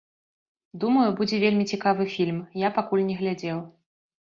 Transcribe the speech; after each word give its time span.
Думаю, 0.83 1.03
будзе 1.21 1.41
вельмі 1.45 1.69
цікавы 1.75 2.11
фільм, 2.17 2.43
я 2.67 2.75
пакуль 2.83 3.09
не 3.15 3.23
глядзеў. 3.25 3.67